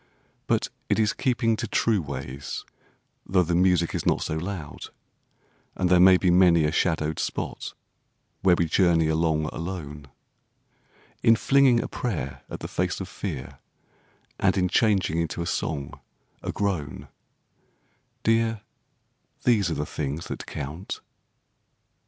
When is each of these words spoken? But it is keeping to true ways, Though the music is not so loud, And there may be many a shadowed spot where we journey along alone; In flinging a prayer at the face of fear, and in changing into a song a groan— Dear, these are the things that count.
But 0.47 0.69
it 0.89 0.97
is 0.97 1.13
keeping 1.13 1.55
to 1.57 1.67
true 1.67 2.01
ways, 2.01 2.65
Though 3.23 3.43
the 3.43 3.53
music 3.53 3.93
is 3.93 4.03
not 4.03 4.21
so 4.23 4.35
loud, 4.35 4.85
And 5.75 5.91
there 5.91 5.99
may 5.99 6.17
be 6.17 6.31
many 6.31 6.63
a 6.63 6.71
shadowed 6.71 7.19
spot 7.19 7.75
where 8.41 8.55
we 8.55 8.65
journey 8.65 9.07
along 9.09 9.45
alone; 9.53 10.07
In 11.21 11.35
flinging 11.35 11.81
a 11.81 11.87
prayer 11.87 12.41
at 12.49 12.61
the 12.61 12.67
face 12.67 12.99
of 12.99 13.09
fear, 13.09 13.59
and 14.39 14.57
in 14.57 14.69
changing 14.69 15.19
into 15.21 15.43
a 15.43 15.45
song 15.45 15.93
a 16.41 16.51
groan— 16.51 17.07
Dear, 18.23 18.61
these 19.43 19.69
are 19.69 19.75
the 19.77 19.85
things 19.85 20.25
that 20.29 20.47
count. 20.47 20.99